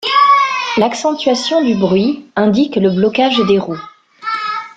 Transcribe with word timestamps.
L'accentuation 0.77 1.63
du 1.63 1.75
bruit 1.75 2.25
indique 2.35 2.75
le 2.77 2.89
blocage 2.89 3.37
des 3.45 3.59
roues. 3.59 3.77